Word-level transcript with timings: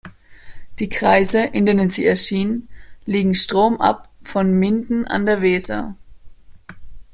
Die 0.79 0.89
Kreise, 0.89 1.43
in 1.43 1.67
denen 1.67 1.87
sie 1.87 2.07
erschien, 2.07 2.67
liegen 3.05 3.35
stromab 3.35 4.09
von 4.23 4.51
Minden 4.51 5.05
an 5.05 5.27
der 5.27 5.43
Weser. 5.43 5.95